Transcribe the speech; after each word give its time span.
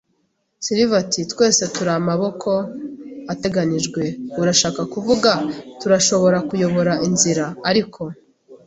Silver 0.65 0.99
ati: 1.03 1.21
"Twese 1.31 1.61
turi 1.73 1.91
amaboko 1.99 2.49
ateganijwe, 3.33 4.01
urashaka 4.41 4.81
kuvuga". 4.93 5.29
“Turashobora 5.79 6.37
kuyobora 6.47 6.93
inzira, 7.07 7.45
ariko 7.69 8.01